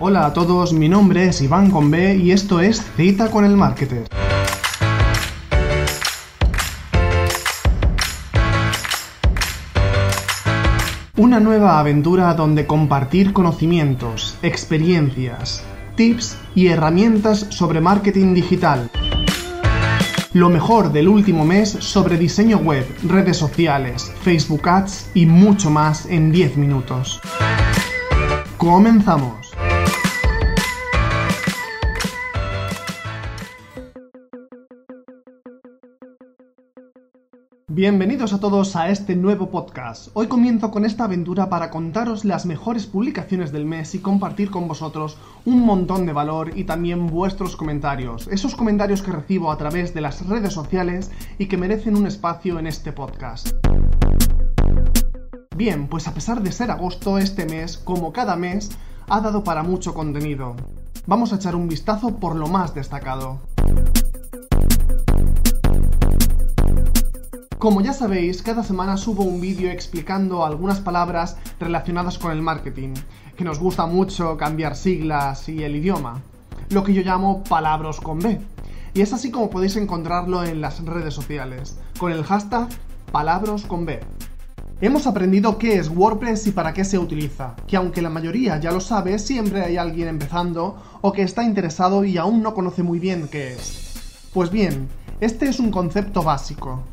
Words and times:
Hola 0.00 0.26
a 0.26 0.32
todos, 0.32 0.72
mi 0.72 0.88
nombre 0.88 1.26
es 1.26 1.42
Iván 1.42 1.72
con 1.72 1.90
B 1.90 2.14
y 2.14 2.30
esto 2.30 2.60
es 2.60 2.80
Cita 2.96 3.32
con 3.32 3.44
el 3.44 3.56
Marketer. 3.56 4.06
Una 11.16 11.40
nueva 11.40 11.80
aventura 11.80 12.32
donde 12.34 12.64
compartir 12.64 13.32
conocimientos, 13.32 14.38
experiencias, 14.42 15.64
tips 15.96 16.36
y 16.54 16.68
herramientas 16.68 17.48
sobre 17.48 17.80
marketing 17.80 18.34
digital. 18.34 18.88
Lo 20.32 20.48
mejor 20.48 20.92
del 20.92 21.08
último 21.08 21.44
mes 21.44 21.70
sobre 21.70 22.16
diseño 22.18 22.58
web, 22.58 22.86
redes 23.02 23.36
sociales, 23.36 24.12
Facebook 24.22 24.68
Ads 24.68 25.10
y 25.14 25.26
mucho 25.26 25.70
más 25.70 26.06
en 26.06 26.30
10 26.30 26.56
minutos. 26.56 27.20
Comenzamos. 28.58 29.47
Bienvenidos 37.78 38.32
a 38.32 38.40
todos 38.40 38.74
a 38.74 38.88
este 38.88 39.14
nuevo 39.14 39.52
podcast. 39.52 40.08
Hoy 40.14 40.26
comienzo 40.26 40.72
con 40.72 40.84
esta 40.84 41.04
aventura 41.04 41.48
para 41.48 41.70
contaros 41.70 42.24
las 42.24 42.44
mejores 42.44 42.86
publicaciones 42.86 43.52
del 43.52 43.66
mes 43.66 43.94
y 43.94 44.00
compartir 44.00 44.50
con 44.50 44.66
vosotros 44.66 45.16
un 45.44 45.64
montón 45.64 46.04
de 46.04 46.12
valor 46.12 46.58
y 46.58 46.64
también 46.64 47.06
vuestros 47.06 47.54
comentarios. 47.54 48.26
Esos 48.32 48.56
comentarios 48.56 49.00
que 49.00 49.12
recibo 49.12 49.52
a 49.52 49.58
través 49.58 49.94
de 49.94 50.00
las 50.00 50.26
redes 50.26 50.52
sociales 50.52 51.12
y 51.38 51.46
que 51.46 51.56
merecen 51.56 51.96
un 51.96 52.08
espacio 52.08 52.58
en 52.58 52.66
este 52.66 52.90
podcast. 52.90 53.50
Bien, 55.56 55.86
pues 55.86 56.08
a 56.08 56.14
pesar 56.14 56.42
de 56.42 56.50
ser 56.50 56.72
agosto, 56.72 57.16
este 57.16 57.46
mes, 57.46 57.78
como 57.78 58.12
cada 58.12 58.34
mes, 58.34 58.70
ha 59.08 59.20
dado 59.20 59.44
para 59.44 59.62
mucho 59.62 59.94
contenido. 59.94 60.56
Vamos 61.06 61.32
a 61.32 61.36
echar 61.36 61.54
un 61.54 61.68
vistazo 61.68 62.16
por 62.16 62.34
lo 62.34 62.48
más 62.48 62.74
destacado. 62.74 63.38
Como 67.58 67.80
ya 67.80 67.92
sabéis, 67.92 68.40
cada 68.40 68.62
semana 68.62 68.96
subo 68.96 69.24
un 69.24 69.40
vídeo 69.40 69.68
explicando 69.72 70.46
algunas 70.46 70.78
palabras 70.78 71.36
relacionadas 71.58 72.16
con 72.16 72.30
el 72.30 72.40
marketing, 72.40 72.94
que 73.36 73.42
nos 73.42 73.58
gusta 73.58 73.84
mucho 73.84 74.36
cambiar 74.36 74.76
siglas 74.76 75.48
y 75.48 75.64
el 75.64 75.74
idioma, 75.74 76.22
lo 76.70 76.84
que 76.84 76.94
yo 76.94 77.02
llamo 77.02 77.42
palabras 77.42 77.98
con 77.98 78.20
B. 78.20 78.38
Y 78.94 79.00
es 79.00 79.12
así 79.12 79.32
como 79.32 79.50
podéis 79.50 79.74
encontrarlo 79.74 80.44
en 80.44 80.60
las 80.60 80.84
redes 80.84 81.14
sociales, 81.14 81.76
con 81.98 82.12
el 82.12 82.22
hashtag 82.22 82.68
palabras 83.10 83.62
con 83.62 83.84
B. 83.84 83.98
Hemos 84.80 85.08
aprendido 85.08 85.58
qué 85.58 85.80
es 85.80 85.88
WordPress 85.88 86.46
y 86.46 86.52
para 86.52 86.72
qué 86.72 86.84
se 86.84 87.00
utiliza, 87.00 87.56
que 87.66 87.76
aunque 87.76 88.02
la 88.02 88.08
mayoría 88.08 88.60
ya 88.60 88.70
lo 88.70 88.78
sabe, 88.78 89.18
siempre 89.18 89.64
hay 89.64 89.78
alguien 89.78 90.06
empezando 90.06 90.80
o 91.00 91.10
que 91.10 91.22
está 91.22 91.42
interesado 91.42 92.04
y 92.04 92.18
aún 92.18 92.40
no 92.40 92.54
conoce 92.54 92.84
muy 92.84 93.00
bien 93.00 93.26
qué 93.26 93.54
es. 93.54 94.28
Pues 94.32 94.52
bien, 94.52 94.88
este 95.20 95.48
es 95.48 95.58
un 95.58 95.72
concepto 95.72 96.22
básico, 96.22 96.84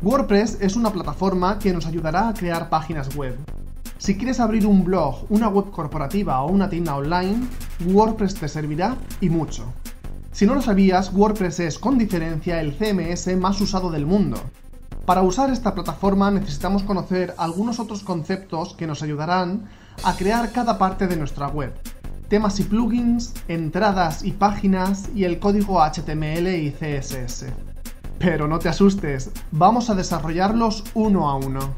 WordPress 0.00 0.58
es 0.60 0.76
una 0.76 0.92
plataforma 0.92 1.58
que 1.58 1.72
nos 1.72 1.84
ayudará 1.84 2.28
a 2.28 2.34
crear 2.34 2.68
páginas 2.68 3.16
web. 3.16 3.36
Si 3.98 4.16
quieres 4.16 4.38
abrir 4.38 4.64
un 4.64 4.84
blog, 4.84 5.26
una 5.28 5.48
web 5.48 5.72
corporativa 5.72 6.40
o 6.42 6.52
una 6.52 6.70
tienda 6.70 6.94
online, 6.94 7.48
WordPress 7.84 8.36
te 8.36 8.46
servirá 8.46 8.96
y 9.20 9.28
mucho. 9.28 9.64
Si 10.30 10.46
no 10.46 10.54
lo 10.54 10.62
sabías, 10.62 11.12
WordPress 11.12 11.58
es 11.58 11.78
con 11.80 11.98
diferencia 11.98 12.60
el 12.60 12.76
CMS 12.78 13.36
más 13.36 13.60
usado 13.60 13.90
del 13.90 14.06
mundo. 14.06 14.36
Para 15.04 15.22
usar 15.22 15.50
esta 15.50 15.74
plataforma 15.74 16.30
necesitamos 16.30 16.84
conocer 16.84 17.34
algunos 17.36 17.80
otros 17.80 18.04
conceptos 18.04 18.74
que 18.74 18.86
nos 18.86 19.02
ayudarán 19.02 19.68
a 20.04 20.14
crear 20.14 20.52
cada 20.52 20.78
parte 20.78 21.08
de 21.08 21.16
nuestra 21.16 21.48
web. 21.48 21.72
Temas 22.28 22.60
y 22.60 22.62
plugins, 22.62 23.34
entradas 23.48 24.22
y 24.22 24.30
páginas 24.30 25.08
y 25.12 25.24
el 25.24 25.40
código 25.40 25.80
HTML 25.82 26.46
y 26.54 26.70
CSS. 26.70 27.46
Pero 28.18 28.48
no 28.48 28.58
te 28.58 28.68
asustes, 28.68 29.30
vamos 29.52 29.90
a 29.90 29.94
desarrollarlos 29.94 30.84
uno 30.94 31.28
a 31.28 31.36
uno. 31.36 31.74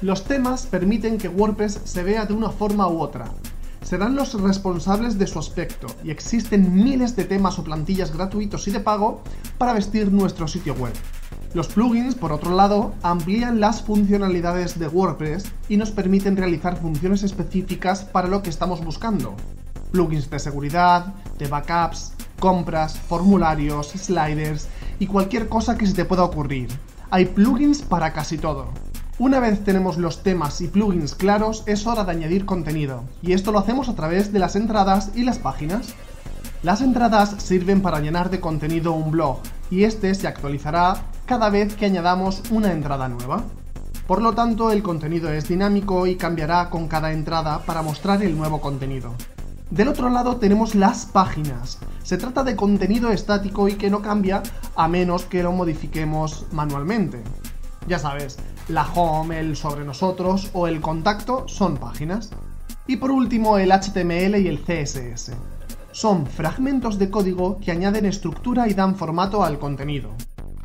Los 0.00 0.24
temas 0.24 0.66
permiten 0.66 1.18
que 1.18 1.28
WordPress 1.28 1.80
se 1.84 2.02
vea 2.02 2.24
de 2.24 2.32
una 2.32 2.48
forma 2.48 2.88
u 2.88 3.00
otra. 3.00 3.26
Serán 3.82 4.16
los 4.16 4.40
responsables 4.40 5.18
de 5.18 5.26
su 5.26 5.38
aspecto 5.38 5.88
y 6.02 6.10
existen 6.10 6.74
miles 6.74 7.14
de 7.16 7.24
temas 7.24 7.58
o 7.58 7.64
plantillas 7.64 8.14
gratuitos 8.16 8.66
y 8.66 8.70
de 8.70 8.80
pago 8.80 9.20
para 9.58 9.74
vestir 9.74 10.10
nuestro 10.10 10.48
sitio 10.48 10.74
web. 10.74 10.94
Los 11.52 11.68
plugins, 11.68 12.14
por 12.14 12.32
otro 12.32 12.56
lado, 12.56 12.94
amplían 13.02 13.60
las 13.60 13.82
funcionalidades 13.82 14.78
de 14.78 14.88
WordPress 14.88 15.44
y 15.68 15.76
nos 15.76 15.90
permiten 15.90 16.38
realizar 16.38 16.80
funciones 16.80 17.22
específicas 17.24 18.04
para 18.04 18.28
lo 18.28 18.42
que 18.42 18.48
estamos 18.48 18.82
buscando. 18.82 19.34
Plugins 19.90 20.30
de 20.30 20.38
seguridad, 20.38 21.12
de 21.38 21.48
backups, 21.48 22.14
compras, 22.42 22.98
formularios, 22.98 23.90
sliders 23.90 24.66
y 24.98 25.06
cualquier 25.06 25.48
cosa 25.48 25.78
que 25.78 25.86
se 25.86 25.94
te 25.94 26.04
pueda 26.04 26.24
ocurrir. 26.24 26.70
Hay 27.12 27.26
plugins 27.26 27.82
para 27.82 28.12
casi 28.12 28.36
todo. 28.36 28.66
Una 29.20 29.38
vez 29.38 29.62
tenemos 29.62 29.96
los 29.96 30.24
temas 30.24 30.60
y 30.60 30.66
plugins 30.66 31.14
claros, 31.14 31.62
es 31.66 31.86
hora 31.86 32.02
de 32.02 32.10
añadir 32.10 32.44
contenido, 32.44 33.04
y 33.22 33.34
esto 33.34 33.52
lo 33.52 33.60
hacemos 33.60 33.88
a 33.88 33.94
través 33.94 34.32
de 34.32 34.40
las 34.40 34.56
entradas 34.56 35.12
y 35.14 35.22
las 35.22 35.38
páginas. 35.38 35.94
Las 36.64 36.80
entradas 36.80 37.36
sirven 37.38 37.80
para 37.80 38.00
llenar 38.00 38.28
de 38.28 38.40
contenido 38.40 38.90
un 38.90 39.12
blog, 39.12 39.38
y 39.70 39.84
este 39.84 40.12
se 40.12 40.26
actualizará 40.26 40.96
cada 41.26 41.48
vez 41.48 41.76
que 41.76 41.86
añadamos 41.86 42.42
una 42.50 42.72
entrada 42.72 43.08
nueva. 43.08 43.44
Por 44.08 44.20
lo 44.20 44.32
tanto, 44.32 44.72
el 44.72 44.82
contenido 44.82 45.30
es 45.30 45.46
dinámico 45.46 46.08
y 46.08 46.16
cambiará 46.16 46.70
con 46.70 46.88
cada 46.88 47.12
entrada 47.12 47.60
para 47.60 47.82
mostrar 47.82 48.20
el 48.24 48.36
nuevo 48.36 48.60
contenido. 48.60 49.12
Del 49.70 49.86
otro 49.86 50.10
lado 50.10 50.38
tenemos 50.38 50.74
las 50.74 51.06
páginas. 51.06 51.78
Se 52.02 52.18
trata 52.18 52.42
de 52.42 52.56
contenido 52.56 53.10
estático 53.10 53.68
y 53.68 53.74
que 53.74 53.90
no 53.90 54.02
cambia 54.02 54.42
a 54.74 54.88
menos 54.88 55.24
que 55.24 55.42
lo 55.42 55.52
modifiquemos 55.52 56.46
manualmente. 56.52 57.22
Ya 57.86 57.98
sabes, 57.98 58.38
la 58.68 58.86
home, 58.92 59.38
el 59.38 59.56
sobre 59.56 59.84
nosotros 59.84 60.50
o 60.52 60.66
el 60.66 60.80
contacto 60.80 61.46
son 61.48 61.76
páginas. 61.76 62.30
Y 62.86 62.96
por 62.96 63.10
último 63.10 63.58
el 63.58 63.70
HTML 63.70 64.36
y 64.40 64.48
el 64.48 64.62
CSS. 64.62 65.32
Son 65.92 66.26
fragmentos 66.26 66.98
de 66.98 67.10
código 67.10 67.58
que 67.60 67.70
añaden 67.70 68.06
estructura 68.06 68.66
y 68.68 68.74
dan 68.74 68.96
formato 68.96 69.44
al 69.44 69.58
contenido. 69.58 70.10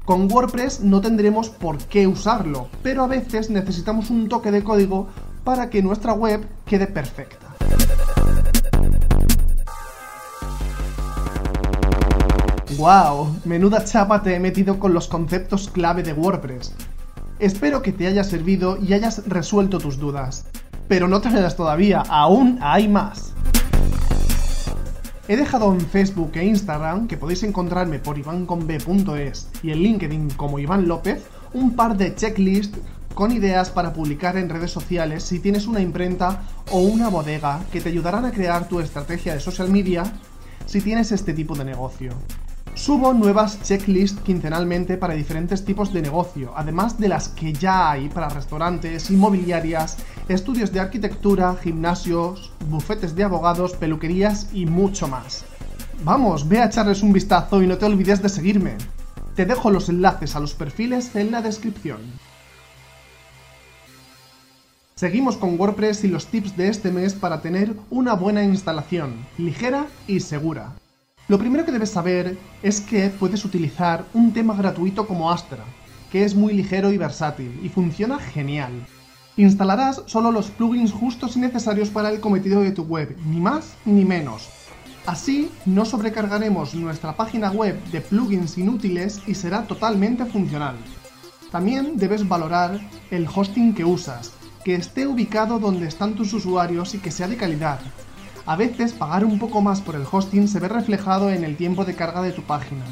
Con 0.05 0.31
WordPress 0.31 0.81
no 0.81 1.01
tendremos 1.01 1.49
por 1.49 1.77
qué 1.77 2.07
usarlo, 2.07 2.69
pero 2.81 3.03
a 3.03 3.07
veces 3.07 3.49
necesitamos 3.49 4.09
un 4.09 4.29
toque 4.29 4.51
de 4.51 4.63
código 4.63 5.07
para 5.43 5.69
que 5.69 5.83
nuestra 5.83 6.13
web 6.13 6.47
quede 6.65 6.87
perfecta. 6.87 7.46
¡Wow! 12.77 13.39
Menuda 13.43 13.83
chapa 13.83 14.21
te 14.21 14.35
he 14.35 14.39
metido 14.39 14.77
con 14.77 14.93
los 14.93 15.07
conceptos 15.07 15.67
clave 15.67 16.03
de 16.03 16.13
WordPress. 16.13 16.75
Espero 17.39 17.81
que 17.81 17.91
te 17.91 18.05
haya 18.05 18.23
servido 18.23 18.77
y 18.77 18.93
hayas 18.93 19.27
resuelto 19.27 19.79
tus 19.79 19.97
dudas. 19.97 20.45
Pero 20.87 21.07
no 21.07 21.19
te 21.19 21.29
vayas 21.29 21.55
todavía, 21.55 22.03
aún 22.07 22.59
hay 22.61 22.87
más. 22.87 23.33
He 25.27 25.35
dejado 25.35 25.73
en 25.73 25.81
Facebook 25.81 26.33
e 26.35 26.45
Instagram, 26.45 27.07
que 27.07 27.17
podéis 27.17 27.41
encontrarme 27.41 27.97
por 27.97 28.19
ivanconb.es 28.19 29.49
y 29.63 29.71
en 29.71 29.79
LinkedIn 29.79 30.29
como 30.37 30.59
Iván 30.59 30.87
López, 30.87 31.23
un 31.53 31.75
par 31.75 31.97
de 31.97 32.13
checklists 32.13 32.77
con 33.15 33.31
ideas 33.31 33.71
para 33.71 33.91
publicar 33.91 34.37
en 34.37 34.49
redes 34.49 34.69
sociales 34.69 35.23
si 35.23 35.39
tienes 35.39 35.65
una 35.65 35.81
imprenta 35.81 36.43
o 36.71 36.81
una 36.81 37.09
bodega 37.09 37.59
que 37.71 37.81
te 37.81 37.89
ayudarán 37.89 38.25
a 38.25 38.31
crear 38.31 38.67
tu 38.67 38.79
estrategia 38.79 39.33
de 39.33 39.39
social 39.39 39.71
media 39.71 40.03
si 40.67 40.79
tienes 40.79 41.11
este 41.11 41.33
tipo 41.33 41.55
de 41.55 41.65
negocio. 41.65 42.11
Subo 42.77 43.11
nuevas 43.11 43.59
checklists 43.63 44.21
quincenalmente 44.21 44.97
para 44.97 45.15
diferentes 45.15 45.65
tipos 45.65 45.91
de 45.91 46.03
negocio, 46.03 46.53
además 46.55 46.99
de 46.99 47.07
las 47.07 47.27
que 47.27 47.51
ya 47.51 47.89
hay 47.89 48.07
para 48.07 48.29
restaurantes, 48.29 49.09
inmobiliarias, 49.09 49.97
estudios 50.29 50.71
de 50.71 50.79
arquitectura, 50.79 51.55
gimnasios, 51.55 52.53
bufetes 52.69 53.15
de 53.15 53.23
abogados, 53.23 53.73
peluquerías 53.73 54.49
y 54.53 54.67
mucho 54.67 55.07
más. 55.07 55.43
Vamos, 56.03 56.47
ve 56.47 56.59
a 56.59 56.65
echarles 56.65 57.01
un 57.01 57.13
vistazo 57.13 57.63
y 57.63 57.67
no 57.67 57.79
te 57.79 57.85
olvides 57.85 58.21
de 58.21 58.29
seguirme. 58.29 58.75
Te 59.35 59.47
dejo 59.47 59.71
los 59.71 59.89
enlaces 59.89 60.35
a 60.35 60.39
los 60.39 60.53
perfiles 60.53 61.15
en 61.15 61.31
la 61.31 61.41
descripción. 61.41 61.99
Seguimos 64.93 65.35
con 65.35 65.59
WordPress 65.59 66.03
y 66.03 66.09
los 66.09 66.27
tips 66.27 66.55
de 66.55 66.69
este 66.69 66.91
mes 66.91 67.15
para 67.15 67.41
tener 67.41 67.73
una 67.89 68.13
buena 68.13 68.43
instalación, 68.43 69.25
ligera 69.39 69.87
y 70.07 70.19
segura. 70.19 70.73
Lo 71.27 71.37
primero 71.37 71.65
que 71.65 71.73
debes 71.73 71.89
saber 71.89 72.37
es 72.63 72.79
que 72.79 73.09
puedes 73.09 73.43
utilizar 73.43 74.05
un 74.13 74.31
tema 74.31 74.55
gratuito 74.55 75.05
como 75.05 75.29
Astra, 75.29 75.65
que 76.09 76.23
es 76.23 76.33
muy 76.35 76.53
ligero 76.53 76.93
y 76.93 76.97
versátil 76.97 77.59
y 77.61 77.67
funciona 77.67 78.17
genial. 78.17 78.71
Instalarás 79.35 80.03
solo 80.05 80.31
los 80.31 80.47
plugins 80.47 80.93
justos 80.93 81.35
y 81.35 81.41
necesarios 81.41 81.89
para 81.89 82.11
el 82.11 82.21
cometido 82.21 82.61
de 82.61 82.71
tu 82.71 82.83
web, 82.83 83.17
ni 83.25 83.41
más 83.41 83.75
ni 83.83 84.05
menos. 84.05 84.47
Así 85.05 85.51
no 85.65 85.83
sobrecargaremos 85.83 86.73
nuestra 86.75 87.17
página 87.17 87.51
web 87.51 87.77
de 87.91 87.99
plugins 87.99 88.57
inútiles 88.57 89.21
y 89.27 89.35
será 89.35 89.63
totalmente 89.63 90.25
funcional. 90.25 90.75
También 91.51 91.97
debes 91.97 92.25
valorar 92.25 92.79
el 93.11 93.27
hosting 93.27 93.73
que 93.73 93.83
usas, 93.83 94.31
que 94.63 94.75
esté 94.75 95.05
ubicado 95.05 95.59
donde 95.59 95.87
están 95.87 96.15
tus 96.15 96.31
usuarios 96.31 96.95
y 96.95 96.99
que 96.99 97.11
sea 97.11 97.27
de 97.27 97.35
calidad, 97.35 97.79
A 98.47 98.55
veces 98.55 98.93
pagar 98.93 99.25
un 99.25 99.39
poco 99.39 99.61
más 99.61 99.81
por 99.81 99.95
el 99.95 100.05
hosting 100.09 100.47
se 100.47 100.61
ve 100.61 100.69
reflejado 100.69 101.29
en 101.29 101.43
el 101.43 101.57
tiempo 101.57 101.83
de 101.83 101.95
carga 101.95 102.21
de 102.21 102.31
tu 102.31 102.43
página. 102.43 102.85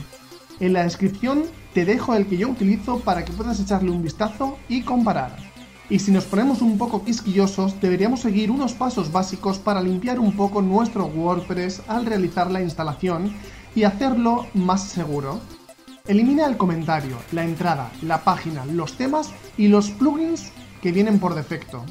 En 0.60 0.74
la 0.74 0.84
descripción 0.84 1.44
te 1.74 1.86
dejo 1.86 2.14
el 2.14 2.28
que 2.28 2.36
yo 2.36 2.50
utilizo 2.50 3.00
para 3.00 3.24
que 3.24 3.32
puedas 3.32 3.62
echarle 3.62 3.90
un 3.90 4.04
vistazo 4.04 4.58
y 4.68 4.82
comparar. 4.82 5.38
Y 5.90 6.00
si 6.00 6.12
nos 6.12 6.26
ponemos 6.26 6.62
un 6.62 6.78
poco 6.78 7.06
quisquillosos, 7.06 7.80
deberíamos 7.80 8.20
seguir 8.20 8.52
unos 8.52 8.74
pasos 8.74 9.14
básicos 9.14 9.58
para 9.58 9.82
limpiar 9.82 10.20
un 10.20 10.34
poco 10.34 10.62
nuestro 10.62 11.06
WordPress 11.06 11.84
al 11.88 12.06
realizar 12.06 12.52
la 12.52 12.62
instalación 12.62 13.34
y 13.76 13.84
hacerlo 13.84 14.48
más 14.56 14.84
seguro. 14.84 15.40
Elimina 16.06 16.48
el 16.48 16.58
comentario, 16.58 17.16
la 17.32 17.46
entrada, 17.46 17.92
la 18.02 18.26
página, 18.26 18.66
los 18.66 18.98
temas 18.98 19.32
y 19.58 19.70
los 19.70 19.90
plugins 19.92 20.52
que 20.82 20.92
vienen 20.92 21.18
por 21.18 21.34
defecto. 21.34 21.86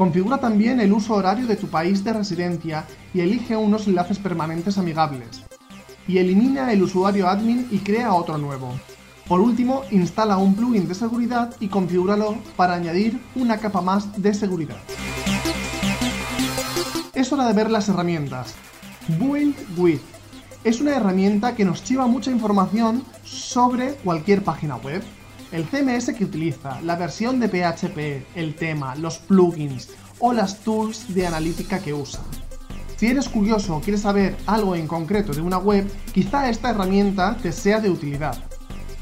Configura 0.00 0.38
también 0.38 0.80
el 0.80 0.94
uso 0.94 1.12
horario 1.12 1.46
de 1.46 1.56
tu 1.56 1.66
país 1.66 2.02
de 2.02 2.14
residencia 2.14 2.86
y 3.12 3.20
elige 3.20 3.54
unos 3.54 3.86
enlaces 3.86 4.18
permanentes 4.18 4.78
amigables. 4.78 5.42
Y 6.08 6.16
elimina 6.16 6.72
el 6.72 6.82
usuario 6.82 7.28
admin 7.28 7.68
y 7.70 7.80
crea 7.80 8.14
otro 8.14 8.38
nuevo. 8.38 8.72
Por 9.28 9.40
último, 9.40 9.82
instala 9.90 10.38
un 10.38 10.54
plugin 10.54 10.88
de 10.88 10.94
seguridad 10.94 11.54
y 11.60 11.68
configúralo 11.68 12.38
para 12.56 12.76
añadir 12.76 13.20
una 13.34 13.58
capa 13.58 13.82
más 13.82 14.22
de 14.22 14.32
seguridad. 14.32 14.78
Es 17.12 17.30
hora 17.30 17.46
de 17.46 17.52
ver 17.52 17.70
las 17.70 17.90
herramientas. 17.90 18.54
Build 19.18 19.54
With 19.76 20.00
es 20.64 20.80
una 20.80 20.96
herramienta 20.96 21.54
que 21.54 21.66
nos 21.66 21.86
lleva 21.86 22.06
mucha 22.06 22.30
información 22.30 23.04
sobre 23.22 23.96
cualquier 23.96 24.44
página 24.44 24.76
web 24.76 25.02
el 25.52 25.64
CMS 25.64 26.12
que 26.12 26.24
utiliza, 26.24 26.80
la 26.82 26.96
versión 26.96 27.40
de 27.40 27.48
PHP, 27.48 28.36
el 28.36 28.54
tema, 28.54 28.94
los 28.94 29.18
plugins 29.18 29.88
o 30.18 30.32
las 30.32 30.60
tools 30.60 31.12
de 31.14 31.26
analítica 31.26 31.80
que 31.80 31.92
usa. 31.92 32.20
Si 32.96 33.06
eres 33.06 33.28
curioso 33.28 33.76
o 33.76 33.80
quieres 33.80 34.02
saber 34.02 34.36
algo 34.46 34.76
en 34.76 34.86
concreto 34.86 35.32
de 35.32 35.40
una 35.40 35.58
web, 35.58 35.90
quizá 36.12 36.50
esta 36.50 36.70
herramienta 36.70 37.36
te 37.42 37.50
sea 37.50 37.80
de 37.80 37.90
utilidad. 37.90 38.38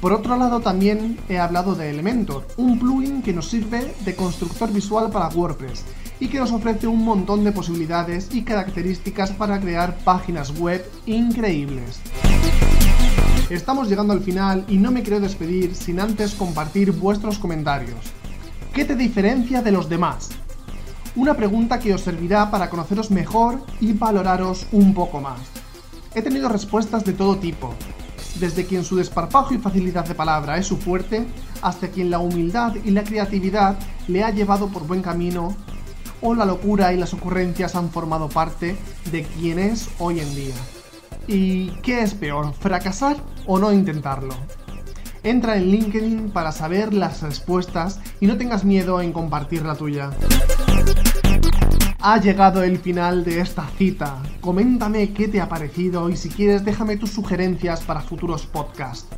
Por 0.00 0.12
otro 0.12 0.36
lado, 0.36 0.60
también 0.60 1.18
he 1.28 1.38
hablado 1.38 1.74
de 1.74 1.90
Elementor, 1.90 2.46
un 2.56 2.78
plugin 2.78 3.20
que 3.20 3.32
nos 3.32 3.48
sirve 3.48 3.92
de 4.04 4.14
constructor 4.14 4.72
visual 4.72 5.10
para 5.10 5.28
WordPress 5.28 5.84
y 6.20 6.28
que 6.28 6.38
nos 6.38 6.52
ofrece 6.52 6.86
un 6.86 7.04
montón 7.04 7.42
de 7.42 7.50
posibilidades 7.50 8.28
y 8.32 8.42
características 8.42 9.32
para 9.32 9.60
crear 9.60 9.98
páginas 9.98 10.56
web 10.58 10.88
increíbles. 11.06 12.00
Estamos 13.50 13.88
llegando 13.88 14.12
al 14.12 14.20
final 14.20 14.66
y 14.68 14.76
no 14.76 14.90
me 14.90 15.02
quiero 15.02 15.20
despedir 15.20 15.74
sin 15.74 16.00
antes 16.00 16.34
compartir 16.34 16.92
vuestros 16.92 17.38
comentarios. 17.38 17.98
¿Qué 18.74 18.84
te 18.84 18.94
diferencia 18.94 19.62
de 19.62 19.72
los 19.72 19.88
demás? 19.88 20.28
Una 21.16 21.32
pregunta 21.32 21.78
que 21.78 21.94
os 21.94 22.02
servirá 22.02 22.50
para 22.50 22.68
conoceros 22.68 23.10
mejor 23.10 23.62
y 23.80 23.94
valoraros 23.94 24.66
un 24.70 24.92
poco 24.92 25.22
más. 25.22 25.40
He 26.14 26.20
tenido 26.20 26.50
respuestas 26.50 27.06
de 27.06 27.14
todo 27.14 27.38
tipo, 27.38 27.72
desde 28.38 28.66
quien 28.66 28.84
su 28.84 28.96
desparpajo 28.96 29.54
y 29.54 29.58
facilidad 29.58 30.06
de 30.06 30.14
palabra 30.14 30.58
es 30.58 30.66
su 30.66 30.76
fuerte, 30.76 31.26
hasta 31.62 31.88
quien 31.88 32.10
la 32.10 32.18
humildad 32.18 32.74
y 32.84 32.90
la 32.90 33.02
creatividad 33.02 33.78
le 34.08 34.24
ha 34.24 34.30
llevado 34.30 34.68
por 34.68 34.86
buen 34.86 35.00
camino, 35.00 35.56
o 36.20 36.34
la 36.34 36.44
locura 36.44 36.92
y 36.92 36.98
las 36.98 37.14
ocurrencias 37.14 37.74
han 37.76 37.88
formado 37.88 38.28
parte 38.28 38.76
de 39.10 39.22
quien 39.22 39.58
es 39.58 39.88
hoy 39.98 40.20
en 40.20 40.34
día. 40.34 40.54
¿Y 41.28 41.68
qué 41.82 42.02
es 42.02 42.14
peor, 42.14 42.54
fracasar 42.54 43.18
o 43.46 43.58
no 43.58 43.70
intentarlo? 43.70 44.34
Entra 45.22 45.58
en 45.58 45.70
LinkedIn 45.70 46.30
para 46.30 46.52
saber 46.52 46.94
las 46.94 47.20
respuestas 47.20 48.00
y 48.18 48.26
no 48.26 48.38
tengas 48.38 48.64
miedo 48.64 49.02
en 49.02 49.12
compartir 49.12 49.62
la 49.66 49.74
tuya. 49.74 50.10
Ha 52.00 52.18
llegado 52.18 52.62
el 52.62 52.78
final 52.78 53.24
de 53.24 53.40
esta 53.40 53.68
cita. 53.76 54.22
Coméntame 54.40 55.12
qué 55.12 55.28
te 55.28 55.42
ha 55.42 55.50
parecido 55.50 56.08
y 56.08 56.16
si 56.16 56.30
quieres 56.30 56.64
déjame 56.64 56.96
tus 56.96 57.10
sugerencias 57.10 57.82
para 57.82 58.00
futuros 58.00 58.46
podcasts. 58.46 59.08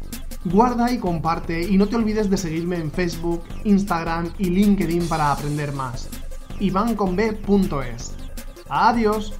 Guarda 0.45 0.91
y 0.91 0.99
comparte 0.99 1.63
y 1.63 1.77
no 1.77 1.87
te 1.87 1.95
olvides 1.95 2.29
de 2.29 2.39
seguirme 2.39 2.77
en 2.77 2.91
Facebook, 2.91 3.45
Instagram 3.63 4.31
y 4.39 4.47
LinkedIn 4.47 5.06
para 5.06 5.31
aprender 5.31 5.73
más. 5.73 6.09
ivanconb.es. 6.59 8.15
Adiós. 8.69 9.35